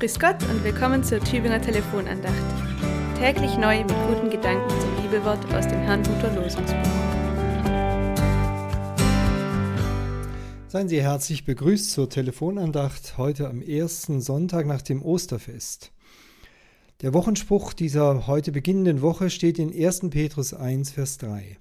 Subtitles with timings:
[0.00, 2.34] Grüß Gott und willkommen zur Tübinger Telefonandacht.
[3.18, 6.90] Täglich neu mit guten Gedanken zum Bibelwort aus dem Herrnhuter Losungsbuch.
[10.68, 15.92] Seien Sie herzlich begrüßt zur Telefonandacht heute am ersten Sonntag nach dem Osterfest.
[17.02, 20.08] Der Wochenspruch dieser heute beginnenden Woche steht in 1.
[20.08, 21.58] Petrus 1, Vers 3.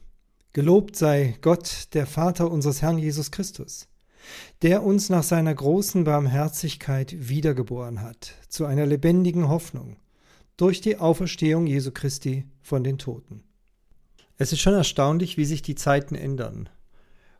[0.53, 3.89] Gelobt sei Gott, der Vater unseres Herrn Jesus Christus
[4.61, 9.97] der uns nach seiner großen Barmherzigkeit wiedergeboren hat, zu einer lebendigen Hoffnung,
[10.57, 13.43] durch die Auferstehung Jesu Christi von den Toten.
[14.37, 16.69] Es ist schon erstaunlich, wie sich die Zeiten ändern.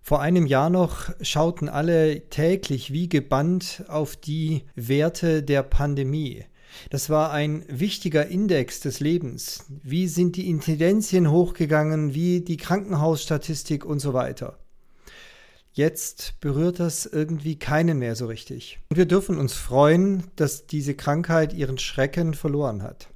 [0.02, 6.46] Vor einem Jahr noch schauten alle täglich wie gebannt auf die Werte der Pandemie.
[6.90, 9.66] Das war ein wichtiger Index des Lebens.
[9.84, 14.60] Wie sind die Inzidenzien hochgegangen, wie die Krankenhausstatistik und so weiter.
[15.80, 18.80] Jetzt berührt das irgendwie keinen mehr so richtig.
[18.90, 23.08] Und wir dürfen uns freuen, dass diese Krankheit ihren Schrecken verloren hat.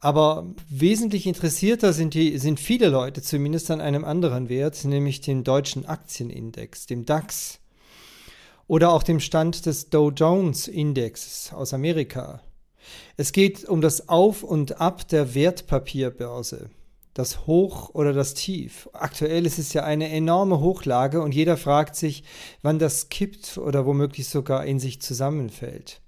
[0.00, 5.44] Aber wesentlich interessierter sind, die, sind viele Leute zumindest an einem anderen Wert, nämlich dem
[5.44, 7.58] deutschen Aktienindex, dem DAX.
[8.66, 12.42] Oder auch dem Stand des Dow Jones Index aus Amerika.
[13.16, 16.68] Es geht um das Auf und Ab der Wertpapierbörse
[17.14, 18.88] das Hoch oder das Tief.
[18.92, 22.24] Aktuell ist es ja eine enorme Hochlage und jeder fragt sich,
[22.62, 26.00] wann das kippt oder womöglich sogar in sich zusammenfällt.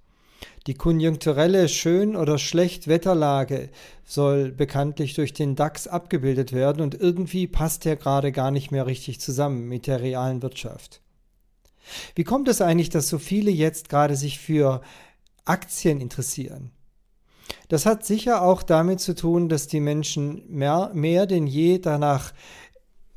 [0.67, 3.69] Die konjunkturelle Schön- oder Schlechtwetterlage
[4.03, 8.85] soll bekanntlich durch den DAX abgebildet werden und irgendwie passt der gerade gar nicht mehr
[8.85, 11.01] richtig zusammen mit der realen Wirtschaft.
[12.15, 14.81] Wie kommt es eigentlich, dass so viele jetzt gerade sich für
[15.45, 16.71] Aktien interessieren?
[17.67, 22.33] Das hat sicher auch damit zu tun, dass die Menschen mehr, mehr denn je danach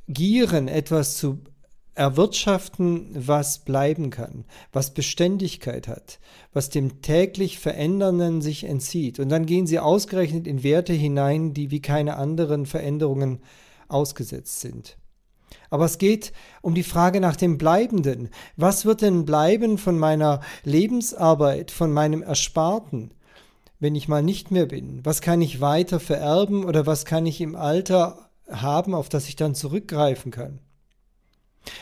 [0.09, 1.39] gieren, etwas zu
[1.95, 6.19] erwirtschaften, was bleiben kann, was Beständigkeit hat,
[6.53, 9.21] was dem täglich Verändernden sich entzieht.
[9.21, 13.41] Und dann gehen sie ausgerechnet in Werte hinein, die wie keine anderen Veränderungen
[13.89, 14.97] ausgesetzt sind.
[15.69, 16.33] Aber es geht
[16.63, 18.31] um die Frage nach dem Bleibenden.
[18.57, 23.13] Was wird denn bleiben von meiner Lebensarbeit, von meinem Ersparten?
[23.81, 25.05] Wenn ich mal nicht mehr bin?
[25.05, 29.37] Was kann ich weiter vererben oder was kann ich im Alter haben, auf das ich
[29.37, 30.61] dann zurückgreifen kann?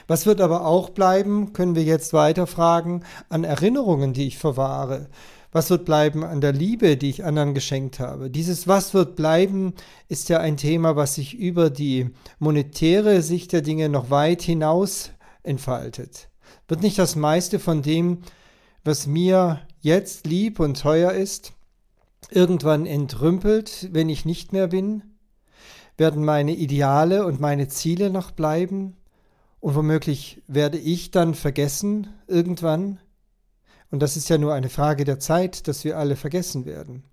[0.07, 5.09] Was wird aber auch bleiben, können wir jetzt weiter fragen, an Erinnerungen, die ich verwahre?
[5.51, 8.31] Was wird bleiben an der Liebe, die ich anderen geschenkt habe?
[8.31, 9.73] Dieses Was wird bleiben
[10.09, 15.11] ist ja ein Thema, was sich über die monetäre Sicht der Dinge noch weit hinaus
[15.43, 16.29] entfaltet.
[16.67, 18.19] Wird nicht das meiste von dem,
[18.85, 21.53] was mir jetzt lieb und teuer ist,
[22.31, 25.03] irgendwann entrümpelt, wenn ich nicht mehr bin?
[25.97, 28.97] Werden meine Ideale und meine Ziele noch bleiben?
[29.61, 33.01] Und womöglich werde ich dann vergessen irgendwann?
[33.91, 37.05] Und das ist ja nur eine Frage der Zeit, dass wir alle vergessen werden.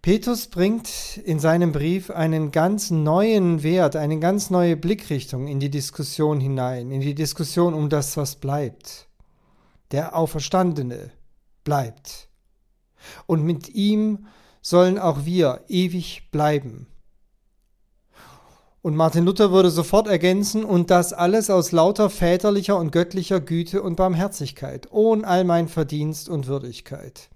[0.00, 5.70] Petrus bringt in seinem Brief einen ganz neuen Wert, eine ganz neue Blickrichtung in die
[5.70, 9.08] Diskussion hinein, in die Diskussion um das, was bleibt.
[9.92, 11.10] Der Auferstandene
[11.62, 12.31] bleibt
[13.26, 14.26] und mit ihm
[14.60, 16.86] sollen auch wir ewig bleiben.
[18.82, 23.80] Und Martin Luther würde sofort ergänzen, und das alles aus lauter väterlicher und göttlicher Güte
[23.80, 27.30] und Barmherzigkeit, ohne all mein Verdienst und Würdigkeit.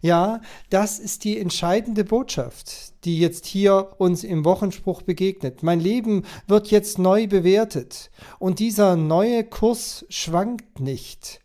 [0.00, 5.64] Ja, das ist die entscheidende Botschaft, die jetzt hier uns im Wochenspruch begegnet.
[5.64, 11.40] Mein Leben wird jetzt neu bewertet und dieser neue Kurs schwankt nicht.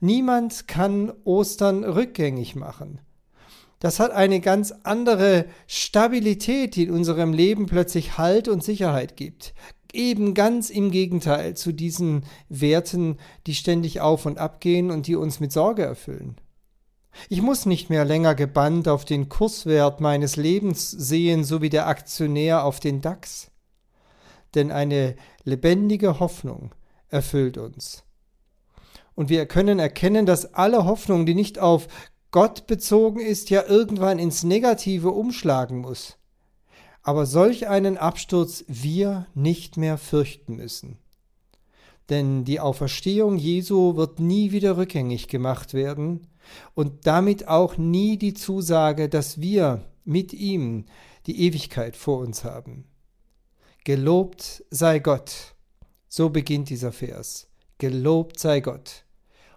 [0.00, 3.00] Niemand kann Ostern rückgängig machen.
[3.80, 9.54] Das hat eine ganz andere Stabilität, die in unserem Leben plötzlich Halt und Sicherheit gibt.
[9.92, 13.16] Eben ganz im Gegenteil zu diesen Werten,
[13.46, 16.36] die ständig auf und ab gehen und die uns mit Sorge erfüllen.
[17.28, 21.88] Ich muss nicht mehr länger gebannt auf den Kurswert meines Lebens sehen, so wie der
[21.88, 23.50] Aktionär auf den DAX.
[24.54, 26.74] Denn eine lebendige Hoffnung
[27.08, 28.04] erfüllt uns.
[29.20, 31.88] Und wir können erkennen, dass alle Hoffnung, die nicht auf
[32.30, 36.16] Gott bezogen ist, ja irgendwann ins Negative umschlagen muss.
[37.02, 40.96] Aber solch einen Absturz wir nicht mehr fürchten müssen.
[42.08, 46.26] Denn die Auferstehung Jesu wird nie wieder rückgängig gemacht werden
[46.72, 50.86] und damit auch nie die Zusage, dass wir mit ihm
[51.26, 52.86] die Ewigkeit vor uns haben.
[53.84, 55.54] Gelobt sei Gott.
[56.08, 57.50] So beginnt dieser Vers.
[57.76, 59.04] Gelobt sei Gott.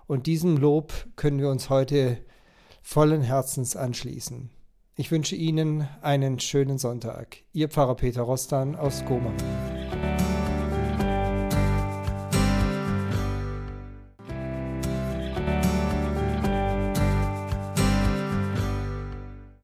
[0.07, 2.17] Und diesem Lob können wir uns heute
[2.81, 4.49] vollen Herzens anschließen.
[4.95, 7.37] Ich wünsche Ihnen einen schönen Sonntag.
[7.51, 9.33] Ihr Pfarrer Peter Rostan aus Goma.